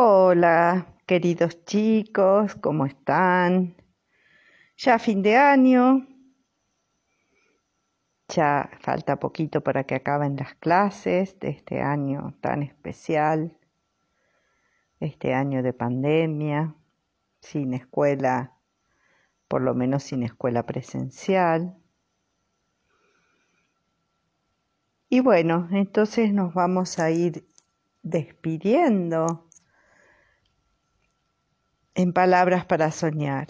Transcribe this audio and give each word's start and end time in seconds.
Hola, 0.00 0.94
queridos 1.06 1.64
chicos, 1.64 2.54
¿cómo 2.54 2.86
están? 2.86 3.74
Ya 4.76 4.96
fin 5.00 5.22
de 5.22 5.36
año, 5.36 6.06
ya 8.28 8.70
falta 8.78 9.18
poquito 9.18 9.60
para 9.60 9.82
que 9.82 9.96
acaben 9.96 10.36
las 10.36 10.54
clases 10.54 11.40
de 11.40 11.48
este 11.48 11.80
año 11.80 12.32
tan 12.40 12.62
especial, 12.62 13.58
este 15.00 15.34
año 15.34 15.64
de 15.64 15.72
pandemia, 15.72 16.76
sin 17.40 17.74
escuela, 17.74 18.52
por 19.48 19.62
lo 19.62 19.74
menos 19.74 20.04
sin 20.04 20.22
escuela 20.22 20.64
presencial. 20.64 21.76
Y 25.08 25.18
bueno, 25.18 25.66
entonces 25.72 26.32
nos 26.32 26.54
vamos 26.54 27.00
a 27.00 27.10
ir 27.10 27.48
despidiendo 28.04 29.47
en 31.98 32.12
palabras 32.12 32.64
para 32.64 32.92
soñar. 32.92 33.48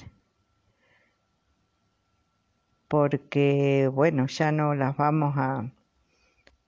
Porque, 2.89 3.91
bueno, 3.93 4.27
ya 4.27 4.53
no 4.53 4.75
las 4.75 4.97
vamos 4.97 5.35
a 5.37 5.71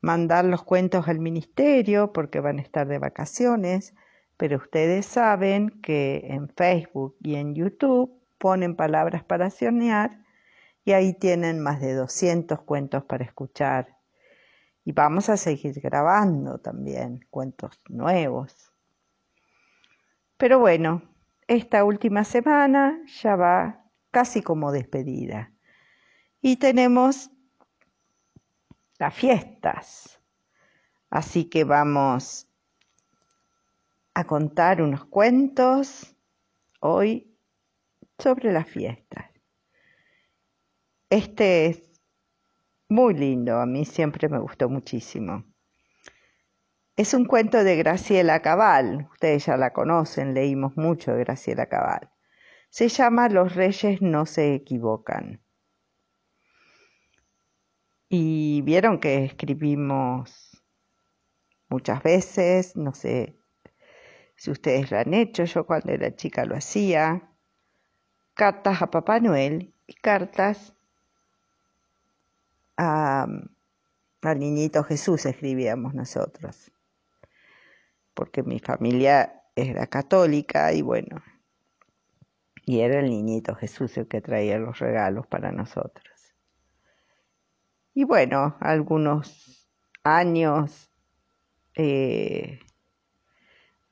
mandar 0.03 0.45
los 0.45 0.63
cuentos 0.63 1.09
al 1.09 1.21
ministerio 1.21 2.13
porque 2.13 2.41
van 2.41 2.59
a 2.59 2.63
estar 2.63 2.87
de 2.87 2.99
vacaciones, 2.99 3.95
pero 4.37 4.59
ustedes 4.59 5.07
saben 5.07 5.71
que 5.81 6.27
en 6.29 6.51
Facebook 6.51 7.17
y 7.23 7.37
en 7.37 7.55
YouTube 7.55 8.13
ponen 8.37 8.77
palabras 8.77 9.25
para 9.25 9.49
soñar 9.49 10.23
y 10.85 10.93
ahí 10.93 11.15
tienen 11.15 11.61
más 11.61 11.81
de 11.81 11.95
200 11.95 12.61
cuentos 12.61 13.05
para 13.05 13.25
escuchar. 13.25 13.97
Y 14.85 14.93
vamos 14.93 15.31
a 15.31 15.39
seguir 15.39 15.81
grabando 15.81 16.59
también 16.59 17.25
cuentos 17.31 17.81
nuevos. 17.89 18.71
Pero 20.37 20.59
bueno, 20.59 21.10
esta 21.51 21.83
última 21.83 22.23
semana 22.23 23.03
ya 23.21 23.35
va 23.35 23.85
casi 24.13 24.41
como 24.41 24.71
despedida. 24.71 25.53
Y 26.41 26.59
tenemos 26.59 27.29
las 29.01 29.13
fiestas. 29.13 30.21
Así 31.11 31.47
que 31.47 31.65
vamos 31.65 32.47
a 34.15 34.25
contar 34.25 34.81
unos 34.81 35.05
cuentos 35.07 36.15
hoy 36.79 37.37
sobre 38.17 38.53
las 38.53 38.69
fiestas. 38.69 39.29
Este 41.09 41.67
es 41.67 42.01
muy 42.89 43.15
lindo, 43.15 43.59
a 43.59 43.67
mí 43.67 43.85
siempre 43.85 44.29
me 44.29 44.39
gustó 44.39 44.69
muchísimo. 44.69 45.50
Es 47.01 47.15
un 47.15 47.25
cuento 47.25 47.65
de 47.65 47.77
Graciela 47.77 48.43
Cabal, 48.43 49.09
ustedes 49.11 49.47
ya 49.47 49.57
la 49.57 49.73
conocen, 49.73 50.35
leímos 50.35 50.77
mucho 50.77 51.15
de 51.15 51.21
Graciela 51.21 51.65
Cabal. 51.65 52.11
Se 52.69 52.91
llama 52.91 53.31
Los 53.31 53.55
reyes 53.55 54.03
no 54.03 54.27
se 54.27 54.53
equivocan. 54.53 55.43
Y 58.11 58.61
vieron 58.67 59.01
que 59.01 59.25
escribimos 59.25 60.63
muchas 61.71 62.03
veces, 62.03 62.77
no 62.77 62.93
sé 62.93 63.35
si 64.37 64.51
ustedes 64.51 64.91
lo 64.91 64.99
han 64.99 65.15
hecho, 65.15 65.45
yo 65.45 65.65
cuando 65.65 65.93
era 65.93 66.15
chica 66.15 66.45
lo 66.45 66.55
hacía, 66.55 67.31
cartas 68.35 68.83
a 68.83 68.91
Papá 68.91 69.21
Noel 69.21 69.73
y 69.87 69.95
cartas 69.95 70.75
a, 72.77 73.27
al 74.21 74.39
niñito 74.39 74.85
Jesús 74.85 75.25
escribíamos 75.25 75.95
nosotros 75.95 76.71
porque 78.21 78.43
mi 78.43 78.59
familia 78.59 79.45
era 79.57 79.87
católica 79.87 80.75
y 80.75 80.83
bueno, 80.83 81.23
y 82.67 82.81
era 82.81 83.01
el 83.01 83.09
niñito 83.09 83.55
Jesús 83.55 83.97
el 83.97 84.09
que 84.09 84.21
traía 84.21 84.59
los 84.59 84.79
regalos 84.79 85.27
para 85.27 85.53
nosotros. 85.53 86.35
Y 87.95 88.05
bueno, 88.05 88.59
algunos 88.61 89.67
años 90.05 90.91
eh, 91.75 92.61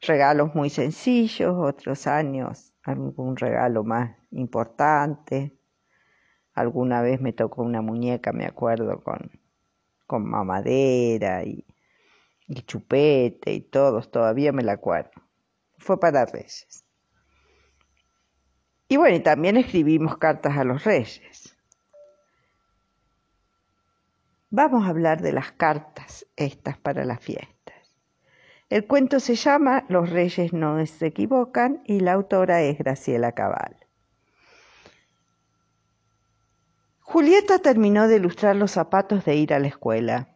regalos 0.03 0.55
muy 0.55 0.69
sencillos, 0.69 1.57
otros 1.57 2.07
años 2.07 2.75
algún 2.83 3.35
regalo 3.35 3.83
más 3.83 4.15
importante. 4.31 5.59
Alguna 6.53 7.01
vez 7.01 7.19
me 7.23 7.33
tocó 7.33 7.63
una 7.63 7.81
muñeca, 7.81 8.33
me 8.35 8.45
acuerdo, 8.45 9.03
con, 9.03 9.31
con 10.07 10.29
mamadera 10.29 11.45
y 11.45 11.65
y 12.49 12.63
chupete 12.63 13.53
y 13.53 13.61
todos, 13.61 14.11
todavía 14.11 14.53
me 14.53 14.63
la 14.63 14.73
acuerdo. 14.73 15.11
Fue 15.79 16.01
para 16.01 16.25
Reyes. 16.25 16.85
Y 18.89 18.97
bueno, 18.97 19.17
y 19.17 19.21
también 19.21 19.57
escribimos 19.57 20.17
cartas 20.17 20.57
a 20.57 20.65
los 20.65 20.85
Reyes. 20.85 21.55
Vamos 24.51 24.87
a 24.87 24.89
hablar 24.89 25.21
de 25.21 25.33
las 25.33 25.53
cartas 25.53 26.27
estas 26.37 26.79
para 26.79 27.05
las 27.05 27.21
fiestas. 27.21 27.77
El 28.71 28.87
cuento 28.87 29.21
se 29.21 29.35
llama 29.35 29.85
Los 29.89 30.11
Reyes 30.11 30.53
no 30.53 30.85
se 30.87 31.07
equivocan 31.07 31.83
y 31.85 32.01
la 32.01 32.15
autora 32.15 32.63
es 32.63 32.79
Graciela 32.79 33.33
Cabal. 33.33 33.77
Julieta 37.01 37.59
terminó 37.59 38.09
de 38.09 38.17
ilustrar 38.17 38.57
los 38.57 38.71
zapatos 38.71 39.25
de 39.25 39.37
ir 39.37 39.55
a 39.55 39.59
la 39.59 39.69
escuela. 39.69 40.29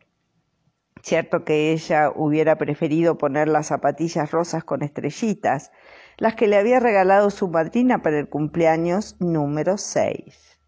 Cierto 1.03 1.45
que 1.45 1.73
ella 1.73 2.13
hubiera 2.15 2.57
preferido 2.57 3.19
poner 3.19 3.49
las 3.49 3.67
zapatillas 3.67 4.31
rosas 4.31 4.63
con 4.63 4.83
estrellitas, 4.83 5.73
las 6.17 6.37
que 6.37 6.47
le 6.47 6.57
había 6.57 6.79
regalado 6.79 7.31
su 7.31 7.49
madrina 7.49 8.03
para 8.03 8.21
el 8.21 8.29
cumpleaños 8.29 9.17
número 9.19 9.79
6. 9.79 10.61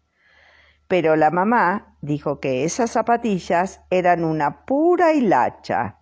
Pero 0.89 1.15
la 1.15 1.31
mamá 1.31 1.95
dijo 2.01 2.41
que 2.41 2.65
esas 2.65 2.91
zapatillas 2.91 3.81
eran 3.89 4.25
una 4.25 4.65
pura 4.65 5.13
hilacha 5.13 5.99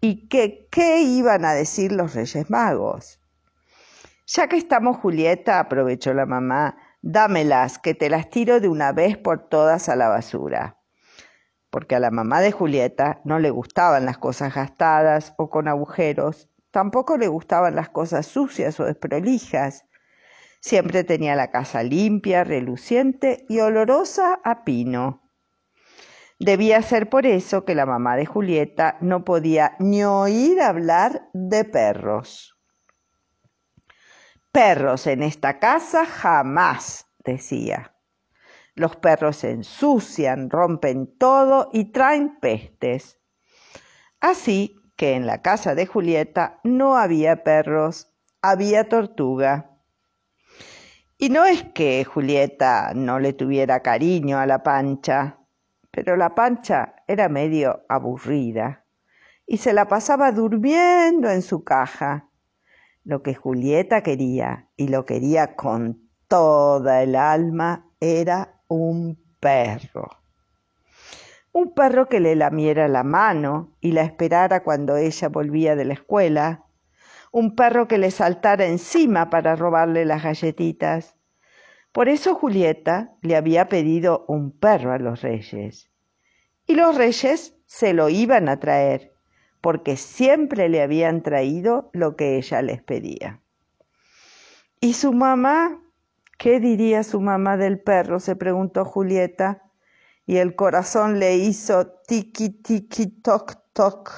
y 0.00 0.28
que 0.28 0.68
qué 0.70 1.02
iban 1.02 1.44
a 1.44 1.52
decir 1.52 1.90
los 1.90 2.14
Reyes 2.14 2.48
Magos. 2.48 3.20
Ya 4.26 4.46
que 4.46 4.56
estamos, 4.56 4.98
Julieta, 4.98 5.58
aprovechó 5.58 6.14
la 6.14 6.26
mamá, 6.26 6.76
dámelas, 7.02 7.80
que 7.80 7.94
te 7.94 8.08
las 8.08 8.30
tiro 8.30 8.60
de 8.60 8.68
una 8.68 8.92
vez 8.92 9.18
por 9.18 9.48
todas 9.48 9.88
a 9.88 9.96
la 9.96 10.08
basura 10.08 10.78
porque 11.74 11.96
a 11.96 11.98
la 11.98 12.12
mamá 12.12 12.40
de 12.40 12.52
Julieta 12.52 13.20
no 13.24 13.40
le 13.40 13.50
gustaban 13.50 14.06
las 14.06 14.16
cosas 14.16 14.54
gastadas 14.54 15.34
o 15.38 15.50
con 15.50 15.66
agujeros, 15.66 16.48
tampoco 16.70 17.16
le 17.16 17.26
gustaban 17.26 17.74
las 17.74 17.88
cosas 17.88 18.28
sucias 18.28 18.78
o 18.78 18.84
desprolijas. 18.84 19.84
Siempre 20.60 21.02
tenía 21.02 21.34
la 21.34 21.50
casa 21.50 21.82
limpia, 21.82 22.44
reluciente 22.44 23.44
y 23.48 23.58
olorosa 23.58 24.38
a 24.44 24.62
pino. 24.62 25.28
Debía 26.38 26.80
ser 26.80 27.08
por 27.08 27.26
eso 27.26 27.64
que 27.64 27.74
la 27.74 27.86
mamá 27.86 28.14
de 28.14 28.26
Julieta 28.26 28.96
no 29.00 29.24
podía 29.24 29.74
ni 29.80 30.04
oír 30.04 30.62
hablar 30.62 31.28
de 31.32 31.64
perros. 31.64 32.56
Perros 34.52 35.08
en 35.08 35.24
esta 35.24 35.58
casa 35.58 36.06
jamás, 36.06 37.08
decía. 37.24 37.93
Los 38.74 38.96
perros 38.96 39.36
se 39.36 39.50
ensucian, 39.50 40.50
rompen 40.50 41.16
todo 41.18 41.70
y 41.72 41.92
traen 41.92 42.38
pestes. 42.40 43.20
Así 44.20 44.76
que 44.96 45.14
en 45.14 45.26
la 45.26 45.42
casa 45.42 45.74
de 45.74 45.86
Julieta 45.86 46.60
no 46.64 46.96
había 46.96 47.44
perros, 47.44 48.12
había 48.42 48.88
tortuga. 48.88 49.70
Y 51.18 51.28
no 51.28 51.44
es 51.44 51.62
que 51.74 52.04
Julieta 52.04 52.92
no 52.94 53.20
le 53.20 53.32
tuviera 53.32 53.80
cariño 53.80 54.38
a 54.38 54.46
la 54.46 54.62
pancha, 54.62 55.38
pero 55.90 56.16
la 56.16 56.34
pancha 56.34 56.96
era 57.06 57.28
medio 57.28 57.84
aburrida 57.88 58.84
y 59.46 59.58
se 59.58 59.72
la 59.72 59.86
pasaba 59.86 60.32
durmiendo 60.32 61.30
en 61.30 61.42
su 61.42 61.64
caja. 61.64 62.28
Lo 63.04 63.22
que 63.22 63.34
Julieta 63.34 64.02
quería, 64.02 64.68
y 64.76 64.88
lo 64.88 65.04
quería 65.04 65.54
con 65.54 66.10
toda 66.26 67.02
el 67.02 67.14
alma, 67.14 67.90
era 68.00 68.53
un 68.68 69.18
perro. 69.40 70.08
Un 71.52 71.72
perro 71.74 72.08
que 72.08 72.20
le 72.20 72.34
lamiera 72.34 72.88
la 72.88 73.04
mano 73.04 73.76
y 73.80 73.92
la 73.92 74.02
esperara 74.02 74.64
cuando 74.64 74.96
ella 74.96 75.28
volvía 75.28 75.76
de 75.76 75.84
la 75.84 75.94
escuela. 75.94 76.64
Un 77.30 77.54
perro 77.54 77.86
que 77.86 77.98
le 77.98 78.10
saltara 78.10 78.66
encima 78.66 79.30
para 79.30 79.54
robarle 79.54 80.04
las 80.04 80.22
galletitas. 80.22 81.16
Por 81.92 82.08
eso 82.08 82.34
Julieta 82.34 83.12
le 83.22 83.36
había 83.36 83.68
pedido 83.68 84.24
un 84.26 84.50
perro 84.50 84.92
a 84.92 84.98
los 84.98 85.22
reyes. 85.22 85.90
Y 86.66 86.74
los 86.74 86.96
reyes 86.96 87.56
se 87.66 87.92
lo 87.92 88.08
iban 88.08 88.48
a 88.48 88.58
traer, 88.58 89.12
porque 89.60 89.96
siempre 89.96 90.68
le 90.68 90.82
habían 90.82 91.22
traído 91.22 91.90
lo 91.92 92.16
que 92.16 92.36
ella 92.36 92.62
les 92.62 92.82
pedía. 92.82 93.40
Y 94.80 94.94
su 94.94 95.12
mamá 95.12 95.83
¿Qué 96.38 96.60
diría 96.60 97.02
su 97.02 97.20
mamá 97.20 97.56
del 97.56 97.80
perro? 97.80 98.20
se 98.20 98.36
preguntó 98.36 98.84
Julieta, 98.84 99.62
y 100.26 100.38
el 100.38 100.56
corazón 100.56 101.18
le 101.18 101.36
hizo 101.36 101.86
tiki 102.06 102.50
tiki 102.50 103.06
toc 103.06 103.56
toc. 103.72 104.10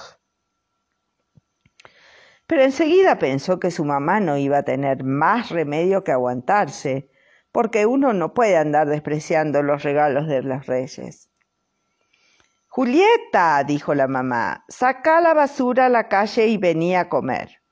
Pero 2.47 2.63
enseguida 2.63 3.19
pensó 3.19 3.59
que 3.59 3.73
su 3.73 3.85
mamá 3.85 4.21
no 4.21 4.37
iba 4.37 4.59
a 4.59 4.63
tener 4.63 5.03
más 5.03 5.51
remedio 5.51 6.05
que 6.05 6.13
aguantarse, 6.13 7.11
porque 7.51 7.87
uno 7.87 8.13
no 8.13 8.35
puede 8.35 8.57
andar 8.57 8.87
despreciando 8.87 9.63
los 9.63 9.83
regalos 9.83 10.29
de 10.29 10.43
los 10.43 10.67
reyes. 10.67 11.31
Julieta, 12.69 13.65
dijo 13.65 13.95
la 13.95 14.07
mamá, 14.07 14.65
saca 14.69 15.21
la 15.21 15.35
basura 15.35 15.87
a 15.87 15.89
la 15.89 16.09
calle 16.09 16.47
y 16.47 16.59
venía 16.59 17.01
a 17.01 17.09
comer. 17.09 17.63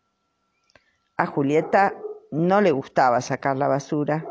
A 1.16 1.26
Julieta 1.26 1.94
no 2.32 2.60
le 2.60 2.72
gustaba 2.72 3.20
sacar 3.20 3.56
la 3.56 3.68
basura, 3.68 4.24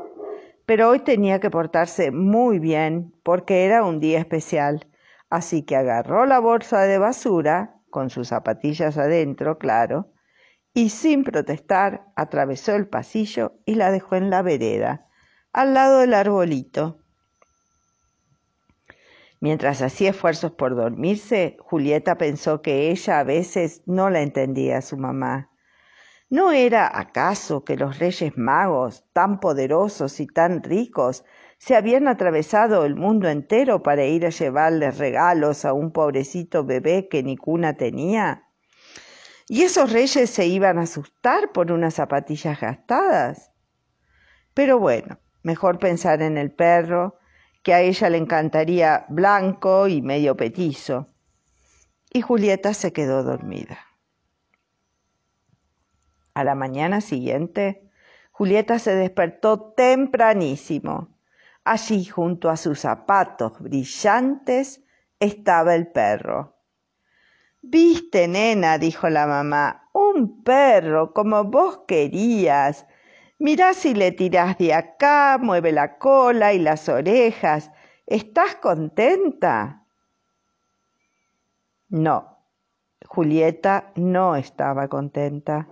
pero 0.65 0.89
hoy 0.89 0.99
tenía 0.99 1.39
que 1.39 1.49
portarse 1.49 2.11
muy 2.11 2.59
bien 2.59 3.13
porque 3.23 3.65
era 3.65 3.83
un 3.83 3.99
día 3.99 4.19
especial, 4.19 4.87
así 5.29 5.63
que 5.63 5.75
agarró 5.75 6.25
la 6.25 6.39
bolsa 6.39 6.81
de 6.81 6.97
basura, 6.97 7.75
con 7.89 8.09
sus 8.09 8.29
zapatillas 8.29 8.97
adentro, 8.97 9.59
claro, 9.59 10.11
y 10.73 10.89
sin 10.89 11.23
protestar 11.23 12.05
atravesó 12.15 12.75
el 12.75 12.87
pasillo 12.87 13.53
y 13.65 13.75
la 13.75 13.91
dejó 13.91 14.15
en 14.15 14.29
la 14.29 14.41
vereda, 14.41 15.07
al 15.51 15.73
lado 15.73 15.99
del 15.99 16.13
arbolito. 16.13 16.97
Mientras 19.39 19.81
hacía 19.81 20.11
esfuerzos 20.11 20.53
por 20.53 20.75
dormirse, 20.75 21.57
Julieta 21.59 22.17
pensó 22.17 22.61
que 22.61 22.89
ella 22.89 23.19
a 23.19 23.23
veces 23.23 23.83
no 23.85 24.09
la 24.09 24.21
entendía 24.21 24.77
a 24.77 24.81
su 24.81 24.97
mamá. 24.97 25.52
¿No 26.33 26.51
era 26.51 26.89
acaso 26.99 27.63
que 27.63 27.77
los 27.77 27.99
reyes 27.99 28.35
magos, 28.39 29.05
tan 29.13 29.39
poderosos 29.39 30.19
y 30.19 30.25
tan 30.25 30.63
ricos, 30.63 31.23
se 31.59 31.75
habían 31.75 32.07
atravesado 32.07 32.85
el 32.85 32.95
mundo 32.95 33.29
entero 33.29 33.83
para 33.83 34.05
ir 34.05 34.25
a 34.25 34.29
llevarles 34.29 34.97
regalos 34.97 35.63
a 35.63 35.73
un 35.73 35.91
pobrecito 35.91 36.63
bebé 36.65 37.07
que 37.07 37.21
ni 37.21 37.37
cuna 37.37 37.77
tenía? 37.77 38.47
¿Y 39.47 39.61
esos 39.61 39.93
reyes 39.93 40.27
se 40.31 40.47
iban 40.47 40.79
a 40.79 40.89
asustar 40.89 41.51
por 41.51 41.71
unas 41.71 41.93
zapatillas 41.93 42.59
gastadas? 42.59 43.51
Pero 44.55 44.79
bueno, 44.79 45.19
mejor 45.43 45.77
pensar 45.77 46.23
en 46.23 46.39
el 46.39 46.51
perro, 46.51 47.19
que 47.61 47.75
a 47.75 47.81
ella 47.81 48.09
le 48.09 48.17
encantaría 48.17 49.05
blanco 49.07 49.87
y 49.87 50.01
medio 50.01 50.35
petizo. 50.35 51.13
Y 52.11 52.21
Julieta 52.21 52.73
se 52.73 52.91
quedó 52.91 53.21
dormida. 53.21 53.92
A 56.33 56.43
la 56.43 56.55
mañana 56.55 57.01
siguiente, 57.01 57.89
Julieta 58.31 58.79
se 58.79 58.95
despertó 58.95 59.73
tempranísimo. 59.73 61.09
Allí, 61.63 62.05
junto 62.05 62.49
a 62.49 62.57
sus 62.57 62.79
zapatos 62.79 63.59
brillantes, 63.59 64.83
estaba 65.19 65.75
el 65.75 65.87
perro. 65.87 66.57
Viste, 67.61 68.27
nena, 68.27 68.77
dijo 68.77 69.07
la 69.09 69.27
mamá, 69.27 69.89
un 69.93 70.43
perro 70.43 71.13
como 71.13 71.43
vos 71.45 71.81
querías. 71.87 72.85
Mirá 73.39 73.73
si 73.73 73.93
le 73.93 74.11
tirás 74.11 74.57
de 74.57 74.73
acá, 74.73 75.37
mueve 75.39 75.71
la 75.71 75.97
cola 75.97 76.53
y 76.53 76.59
las 76.59 76.89
orejas. 76.89 77.71
¿Estás 78.07 78.55
contenta? 78.55 79.85
No, 81.89 82.39
Julieta 83.05 83.91
no 83.95 84.35
estaba 84.35 84.87
contenta. 84.87 85.67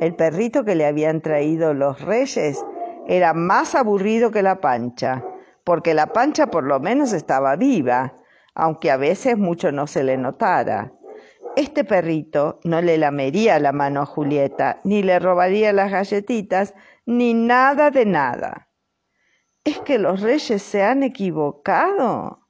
El 0.00 0.16
perrito 0.16 0.64
que 0.64 0.74
le 0.74 0.86
habían 0.86 1.20
traído 1.20 1.72
los 1.72 2.00
reyes 2.00 2.64
era 3.06 3.32
más 3.32 3.74
aburrido 3.74 4.30
que 4.30 4.42
la 4.42 4.60
pancha, 4.60 5.24
porque 5.62 5.94
la 5.94 6.06
pancha 6.08 6.48
por 6.48 6.64
lo 6.64 6.80
menos 6.80 7.12
estaba 7.12 7.56
viva, 7.56 8.14
aunque 8.54 8.90
a 8.90 8.96
veces 8.96 9.38
mucho 9.38 9.72
no 9.72 9.86
se 9.86 10.04
le 10.04 10.16
notara. 10.16 10.92
Este 11.56 11.84
perrito 11.84 12.58
no 12.64 12.82
le 12.82 12.98
lamería 12.98 13.60
la 13.60 13.72
mano 13.72 14.02
a 14.02 14.06
Julieta, 14.06 14.80
ni 14.82 15.02
le 15.02 15.20
robaría 15.20 15.72
las 15.72 15.92
galletitas, 15.92 16.74
ni 17.06 17.32
nada 17.32 17.90
de 17.90 18.04
nada. 18.04 18.68
¿Es 19.62 19.78
que 19.80 19.98
los 19.98 20.20
reyes 20.20 20.62
se 20.62 20.82
han 20.82 21.02
equivocado? 21.04 22.48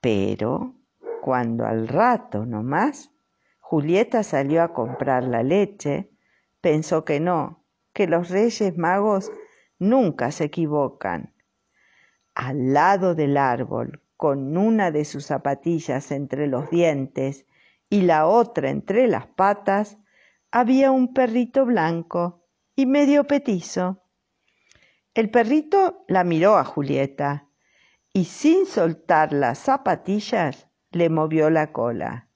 Pero 0.00 0.74
cuando 1.22 1.64
al 1.64 1.86
rato 1.86 2.44
nomás 2.44 3.09
Julieta 3.70 4.24
salió 4.24 4.64
a 4.64 4.72
comprar 4.72 5.22
la 5.22 5.44
leche, 5.44 6.10
pensó 6.60 7.04
que 7.04 7.20
no, 7.20 7.64
que 7.92 8.08
los 8.08 8.28
reyes 8.28 8.76
magos 8.76 9.30
nunca 9.78 10.32
se 10.32 10.42
equivocan. 10.42 11.36
Al 12.34 12.72
lado 12.72 13.14
del 13.14 13.36
árbol, 13.36 14.02
con 14.16 14.56
una 14.56 14.90
de 14.90 15.04
sus 15.04 15.26
zapatillas 15.26 16.10
entre 16.10 16.48
los 16.48 16.68
dientes 16.68 17.46
y 17.88 18.00
la 18.00 18.26
otra 18.26 18.70
entre 18.70 19.06
las 19.06 19.28
patas, 19.28 19.98
había 20.50 20.90
un 20.90 21.14
perrito 21.14 21.64
blanco 21.64 22.48
y 22.74 22.86
medio 22.86 23.28
petizo. 23.28 24.02
El 25.14 25.30
perrito 25.30 26.04
la 26.08 26.24
miró 26.24 26.56
a 26.56 26.64
Julieta 26.64 27.46
y 28.12 28.24
sin 28.24 28.66
soltar 28.66 29.32
las 29.32 29.60
zapatillas 29.60 30.66
le 30.90 31.08
movió 31.08 31.50
la 31.50 31.70
cola. 31.70 32.29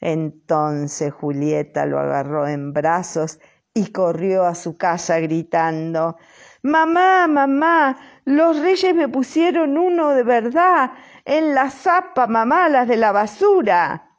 Entonces 0.00 1.12
Julieta 1.12 1.86
lo 1.86 1.98
agarró 1.98 2.46
en 2.46 2.72
brazos 2.72 3.40
y 3.74 3.92
corrió 3.92 4.44
a 4.44 4.54
su 4.54 4.76
casa 4.76 5.20
gritando 5.20 6.16
Mamá, 6.62 7.28
mamá, 7.28 7.96
los 8.24 8.60
reyes 8.60 8.94
me 8.94 9.08
pusieron 9.08 9.78
uno 9.78 10.10
de 10.10 10.24
verdad 10.24 10.92
en 11.24 11.54
la 11.54 11.70
zapa, 11.70 12.26
mamá, 12.26 12.68
las 12.68 12.88
de 12.88 12.96
la 12.96 13.12
basura. 13.12 14.18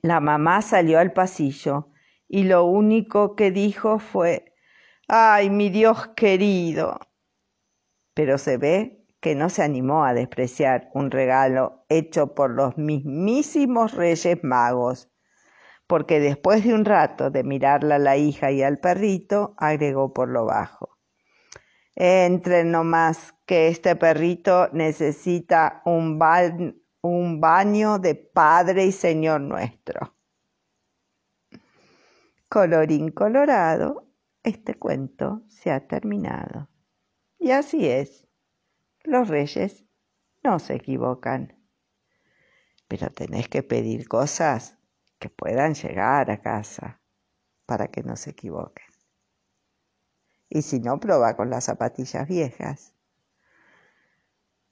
La 0.00 0.20
mamá 0.20 0.62
salió 0.62 0.98
al 0.98 1.12
pasillo 1.12 1.90
y 2.26 2.44
lo 2.44 2.64
único 2.64 3.36
que 3.36 3.50
dijo 3.50 3.98
fue 3.98 4.54
Ay, 5.08 5.50
mi 5.50 5.68
Dios 5.68 6.08
querido. 6.16 6.98
Pero 8.14 8.38
se 8.38 8.56
ve 8.56 9.03
que 9.24 9.34
no 9.34 9.48
se 9.48 9.62
animó 9.62 10.04
a 10.04 10.12
despreciar 10.12 10.90
un 10.92 11.10
regalo 11.10 11.86
hecho 11.88 12.34
por 12.34 12.50
los 12.50 12.76
mismísimos 12.76 13.94
reyes 13.94 14.44
magos, 14.44 15.10
porque 15.86 16.20
después 16.20 16.62
de 16.62 16.74
un 16.74 16.84
rato 16.84 17.30
de 17.30 17.42
mirarla 17.42 17.94
a 17.94 17.98
la 17.98 18.18
hija 18.18 18.50
y 18.50 18.62
al 18.62 18.80
perrito, 18.80 19.54
agregó 19.56 20.12
por 20.12 20.28
lo 20.28 20.44
bajo. 20.44 20.98
Entre 21.94 22.64
nomás 22.64 23.34
que 23.46 23.68
este 23.68 23.96
perrito 23.96 24.68
necesita 24.72 25.80
un, 25.86 26.22
un 27.00 27.40
baño 27.40 27.98
de 27.98 28.16
Padre 28.16 28.84
y 28.84 28.92
Señor 28.92 29.40
nuestro. 29.40 30.14
Colorín 32.50 33.10
colorado, 33.10 34.06
este 34.42 34.74
cuento 34.74 35.44
se 35.48 35.70
ha 35.70 35.86
terminado. 35.86 36.68
Y 37.38 37.52
así 37.52 37.88
es 37.88 38.24
los 39.04 39.28
reyes 39.28 39.84
no 40.42 40.58
se 40.58 40.74
equivocan. 40.74 41.56
Pero 42.88 43.10
tenés 43.10 43.48
que 43.48 43.62
pedir 43.62 44.08
cosas 44.08 44.78
que 45.18 45.28
puedan 45.28 45.74
llegar 45.74 46.30
a 46.30 46.40
casa 46.40 47.00
para 47.66 47.88
que 47.88 48.02
no 48.02 48.16
se 48.16 48.30
equivoquen. 48.30 48.86
Y 50.48 50.62
si 50.62 50.80
no, 50.80 51.00
prueba 51.00 51.36
con 51.36 51.50
las 51.50 51.64
zapatillas 51.64 52.28
viejas. 52.28 52.92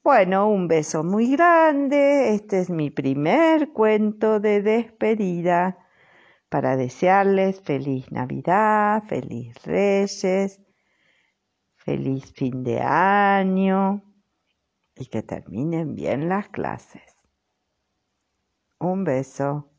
Bueno, 0.03 0.49
un 0.49 0.67
beso 0.67 1.03
muy 1.03 1.31
grande. 1.31 2.33
Este 2.35 2.59
es 2.59 2.69
mi 2.69 2.89
primer 2.89 3.71
cuento 3.71 4.39
de 4.39 4.61
despedida 4.61 5.77
para 6.49 6.75
desearles 6.75 7.61
feliz 7.61 8.11
Navidad, 8.11 9.03
feliz 9.07 9.55
Reyes, 9.63 10.61
feliz 11.75 12.31
fin 12.33 12.63
de 12.63 12.79
año 12.81 14.12
y 14.95 15.07
que 15.07 15.23
terminen 15.23 15.95
bien 15.95 16.29
las 16.29 16.49
clases. 16.49 17.17
Un 18.79 19.03
beso. 19.03 19.72